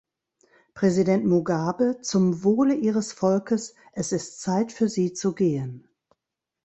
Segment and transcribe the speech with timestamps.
[0.73, 5.87] Präsident Mugabe, zum Wohle Ihres Volkes, es ist Zeit für Sie zu gehen!